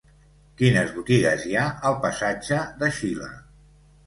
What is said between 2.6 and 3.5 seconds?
de Xile?